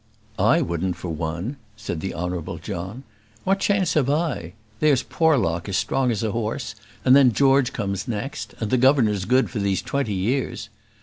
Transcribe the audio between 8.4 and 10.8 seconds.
And the governor's good for these twenty years."